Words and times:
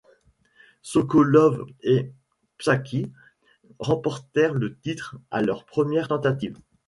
Sokolov 0.81 1.63
et 1.83 2.11
Psakhis 2.57 3.11
remportèrent 3.77 4.55
le 4.55 4.75
titre 4.75 5.19
à 5.29 5.43
leur 5.43 5.63
première 5.63 6.07
tentative. 6.07 6.57